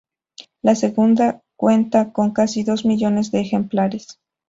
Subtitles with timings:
[0.63, 4.19] La segunda cuenta con casi dos millones de ejemplares.